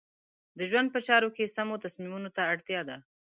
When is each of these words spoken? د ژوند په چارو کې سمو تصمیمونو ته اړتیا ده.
د 0.57 0.59
ژوند 0.69 0.87
په 0.93 0.99
چارو 1.07 1.29
کې 1.35 1.53
سمو 1.55 1.75
تصمیمونو 1.85 2.29
ته 2.35 2.41
اړتیا 2.53 2.81
ده. 2.89 2.97